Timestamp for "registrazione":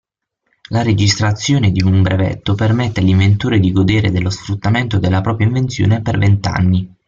0.81-1.69